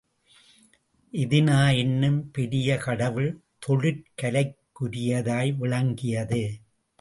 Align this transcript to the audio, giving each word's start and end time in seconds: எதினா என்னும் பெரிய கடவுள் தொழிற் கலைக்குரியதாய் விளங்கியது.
எதினா 1.13 1.77
என்னும் 1.77 2.31
பெரிய 2.31 2.77
கடவுள் 2.77 3.29
தொழிற் 3.59 4.03
கலைக்குரியதாய் 4.21 5.53
விளங்கியது. 5.57 6.41